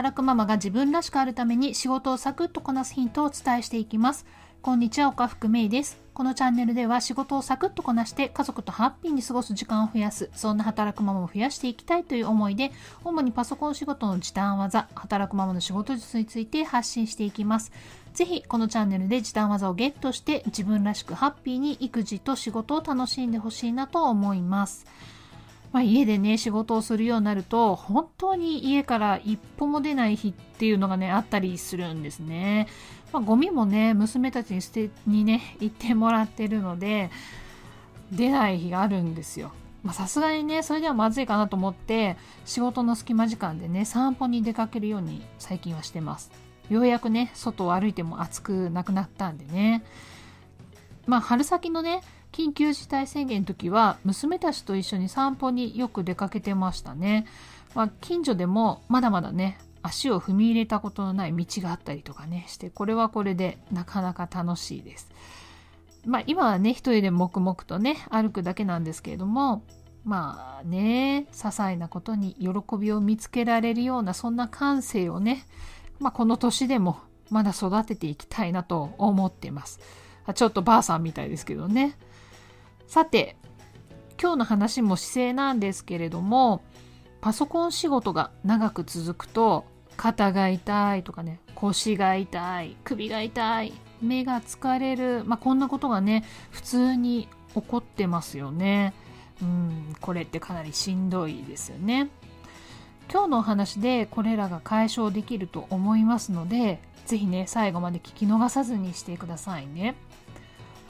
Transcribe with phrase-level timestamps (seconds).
[0.00, 4.24] 働くママが自分らしくあるために仕事をサクッとこなすヒントをお伝えしていきます。
[4.62, 6.00] こんにちは岡福芽衣です。
[6.14, 10.30] このチャンネルでは仕事をサクッとこなして家族とハッピーに過ごす時間を増やす。
[10.34, 12.72] そんな働くママを増やしていきたいという思いで
[13.04, 17.70] 主にパソコン仕事の時短技働くママの仕事術について発信していきます。
[18.14, 24.86] ぜひこのチャンネルで時短技をゲットして自分らしくハッピーに育児と仕事を楽しんでほしいなと思います。
[25.72, 32.66] まあ、家でね仕事をするようになると本当に家から一歩も出ない日っていうのがねあったりするんですね。
[33.12, 37.10] まあ、ゴミもね娘たちに捨てにね行ってもらってるので
[38.12, 39.52] 出ない日があるんですよ。
[39.82, 46.30] まさすがにねそれではまずいかなと思って仕事の隙間時間でね散歩に出かけるように最近はしてます。
[46.68, 49.84] ようやくね外を歩いても暑くなくなったんでね。
[51.06, 57.26] まあ春先のね緊急事態宣言の時は娘たちと一緒に散歩によく出かけてましたね。
[57.74, 65.10] まあ、近所でもまだまだね足を踏み入れたことのない道があったりとかねしてこれはこれでなかなか楽しいです。
[66.06, 69.62] まあ今はね一人で黙々とね歩くだけなんですけれども
[70.04, 75.46] まあね些細なことに喜びを見つけられるようなそんな感性をね、
[75.98, 79.80] まあ、この年でもまだ育てていきたいなと思ってます。
[80.34, 81.96] ちょっとばあさんみたいですけどね。
[82.86, 83.36] さて
[84.20, 86.62] 今日の話も姿勢なんですけれども
[87.20, 89.64] パソコン仕事が長く続くと
[89.96, 98.94] 肩が痛いとかね腰が痛い首が痛い目が疲れる、まあ、こんなことがね普通に起こってますよね。
[99.42, 102.08] うんこれってかなりしんどいですよね。
[103.12, 109.96] 今日のお話でこれらが解消できると思いますので是非ね最後まで聞き逃さずにしてくださいね。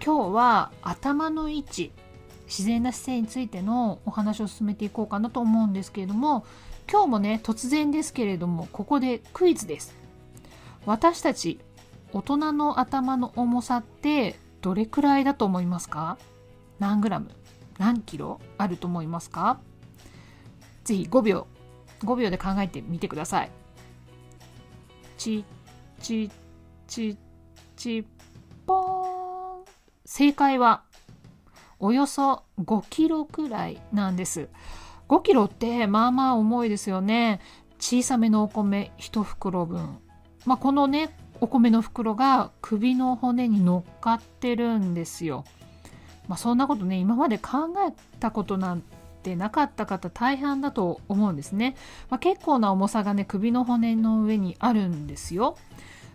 [0.00, 1.92] 今日は頭の位置
[2.46, 6.46] 自然な姿勢についてのお話を進めていこうかなと思うんですけれども
[6.90, 9.94] 今日もね突然ですけれどもここでクイズです。
[10.84, 11.60] 私たち
[12.12, 16.18] 大人の頭の重さってどれくらいだと思いますか？
[16.78, 17.30] 何グラム？
[17.78, 18.40] 何キロ？
[18.58, 19.60] あると思いますか？
[20.84, 21.46] ぜひ5秒
[22.00, 23.50] 5秒で考えてみてください。
[25.16, 25.44] ち
[26.00, 26.30] ち
[26.88, 27.16] ち
[27.76, 28.11] ちぽーん
[30.14, 30.82] 正解は
[31.78, 34.50] およそ5キロくらいなんです。
[35.08, 37.40] 5キロってまあまあ重いですよね。
[37.78, 39.96] 小さめのお米1袋分。
[40.44, 45.46] まあ、このね、お米の袋が首の骨に乗っかってるんですよ。
[46.28, 48.82] まあ、そんなことね、今まで考えたことなん
[49.22, 51.74] てなかった方大半だと思うんですね。
[52.10, 55.56] まあ、結構な重さがね、首の骨の上にあるんですよ。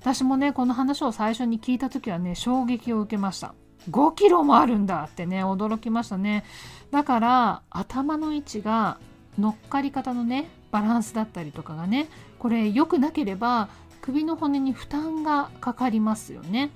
[0.00, 3.54] 私もね、この話を最初に聞いた時はね、衝撃を受けました。
[3.90, 6.44] 5キロもあるんだってね驚きましたね。
[6.90, 8.98] だから頭の位置が
[9.38, 12.08] 乗っかり方のねバランスだったりとかがね
[12.38, 13.68] これ良くなければ
[14.00, 16.70] 首の骨に負担がかかりますよね。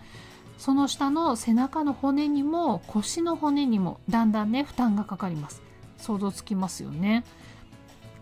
[0.57, 5.63] その下の背中の骨にも腰の骨にもだんだんね負担がかかります。
[5.99, 7.25] 想像つきますよね。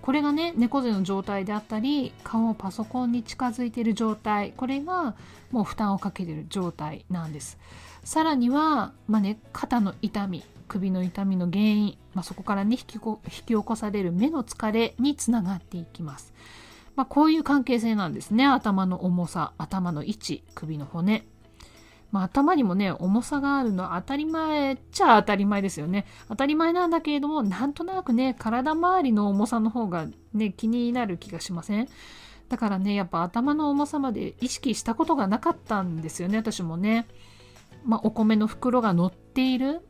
[0.07, 4.53] これがね猫背の状態であったり顔をパソコンに近づいている状態。
[4.57, 5.17] これが
[5.51, 7.59] もう負担をかけている状態なんです。
[8.05, 16.33] さらには、まあね、肩の痛み首の痛みの原因、まあ、そこからね引きこ引き起こされる目の疲れにつながっていきます。
[16.95, 18.47] まあ、こういう関係性なんですね。
[18.47, 21.27] 頭の重さ頭の位置首の骨。
[22.13, 26.07] まあ、頭にもね重さがあるのは当たり前っちゃ当たり前ですよね。
[26.29, 31.89] 当たり前なんだけれどもなんとなくね体周りの重さの方がね気になる気がしません？
[32.49, 37.07] だからねやっぱ頭の重さまで意識したことがなかったんですよね私もね。
[37.85, 39.81] まあ、お米の袋が乗っている。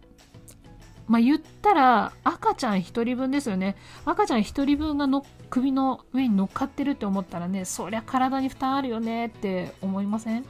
[1.06, 3.76] まあ、言ったら赤ちゃん1人分ですよね。
[4.04, 10.44] 赤ちゃん1人分がの首の上に乗っかってるって思ったらねそりゃ体に負担あるよねって思いません？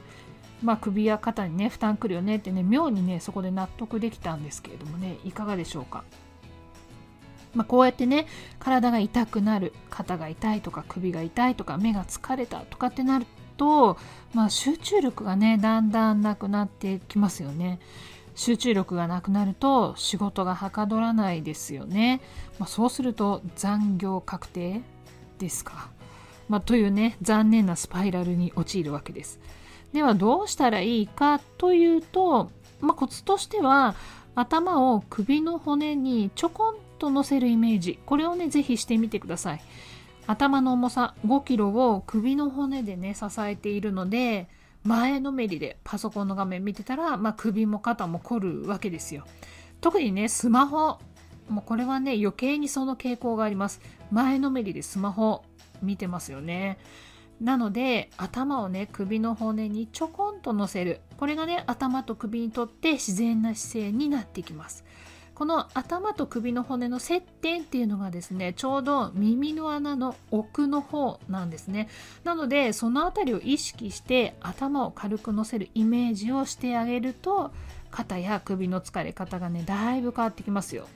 [0.63, 6.03] まあ首や肩にね負担くるよねってね妙にねそこで納得できたんですけれどもねいかがでしょうか？
[7.55, 8.27] まあ、こうやってね
[8.59, 13.97] 体が痛くなる肩が痛いとか首が痛いとか目が疲れたとかってなると、
[14.33, 17.79] まあ、集中力がねだんだんなくなってきますよね。
[18.35, 22.21] 集中力がなくなると仕事がはかどらないですよね。
[22.59, 24.81] まあ、そうすると残業確定
[25.39, 25.89] ですか？
[26.47, 29.39] まあ、というね残念なスパイラルに陥るわけです。
[29.93, 32.51] ではどうしたらいいかというと、
[32.81, 33.95] まあ、コツとしては
[34.35, 39.61] 頭を首の骨にちょこんと乗せるイメージこれをね是非してみてください。
[40.27, 44.49] 頭の重さ5キロを首の骨でね支えているので
[44.83, 49.25] 前のめりでパソコンの画面見てたら、まあ、首も肩も凝るわけですよ。
[49.79, 50.99] 特にねスマホ
[51.49, 53.81] もうこれはね余計にその傾向があります。
[54.11, 55.43] 前のめりでスマホ
[55.81, 56.77] 見てますよね。
[57.39, 61.01] なので頭をね首の骨にちょこんと乗せる。
[61.17, 64.83] これがね頭と首にとって自然な姿勢になってきます。
[65.35, 71.89] この頭と首の骨の接点っていうのがですねちょうど耳の穴の奥の方なんですね。
[72.23, 77.51] なのでその辺りを意識して頭を軽く乗せるイメージをしてあげると
[77.91, 80.87] 肩や首の疲れ方がねだいぶ変わってきますよ。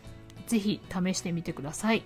[0.48, 2.02] 是非試してみてください。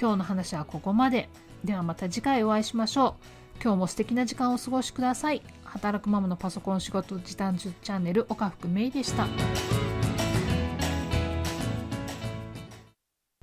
[0.00, 1.28] 今日の話はここまで。
[1.64, 3.16] ではまた次回お会いしましょ
[3.58, 3.62] う。
[3.62, 5.40] 今日も素敵な時間をお過ごしください。
[5.64, 9.26] 働くママのパソコン仕事時短術チャンネル岡福芽衣でした。